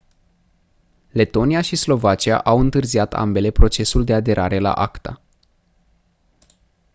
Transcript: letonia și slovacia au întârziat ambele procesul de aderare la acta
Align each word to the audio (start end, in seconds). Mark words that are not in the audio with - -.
letonia 1.09 1.61
și 1.61 1.75
slovacia 1.75 2.39
au 2.41 2.59
întârziat 2.59 3.13
ambele 3.13 3.51
procesul 3.51 4.03
de 4.03 4.13
aderare 4.13 4.59
la 4.59 4.73
acta 4.73 5.21